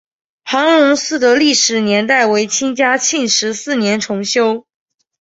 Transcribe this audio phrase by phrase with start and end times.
[0.45, 4.65] 韩泷祠的历史年代为清嘉庆十四年重修。